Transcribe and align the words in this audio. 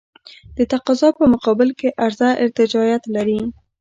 د 0.57 0.59
تقاضا 0.71 1.09
په 1.19 1.23
مقابل 1.33 1.69
کې 1.79 1.95
عرضه 2.03 2.29
ارتجاعیت 2.43 3.03
لري. 3.15 3.39